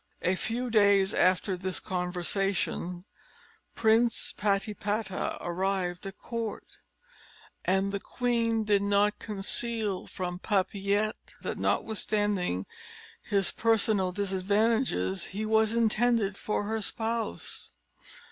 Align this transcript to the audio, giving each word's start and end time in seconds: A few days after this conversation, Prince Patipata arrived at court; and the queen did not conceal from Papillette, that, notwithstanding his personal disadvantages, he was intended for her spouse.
A 0.23 0.33
few 0.33 0.71
days 0.71 1.13
after 1.13 1.55
this 1.55 1.79
conversation, 1.79 3.05
Prince 3.75 4.33
Patipata 4.35 5.37
arrived 5.39 6.07
at 6.07 6.17
court; 6.17 6.79
and 7.65 7.91
the 7.91 7.99
queen 7.99 8.63
did 8.63 8.81
not 8.81 9.19
conceal 9.19 10.07
from 10.07 10.39
Papillette, 10.39 11.35
that, 11.43 11.59
notwithstanding 11.59 12.65
his 13.21 13.51
personal 13.51 14.11
disadvantages, 14.11 15.25
he 15.25 15.45
was 15.45 15.73
intended 15.73 16.35
for 16.35 16.63
her 16.63 16.81
spouse. 16.81 17.73